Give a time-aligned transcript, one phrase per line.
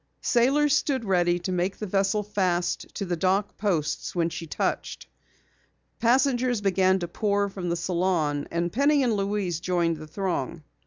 [0.23, 5.05] Sailors stood ready to make the vessel fast to the dock posts when she touched.
[5.99, 10.63] Passengers began to pour from the salon, and Penny and Louise joined the throng.